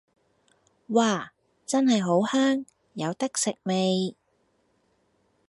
[0.89, 1.29] 嘩！
[1.67, 2.65] 真係好香，
[2.95, 4.15] 有得食未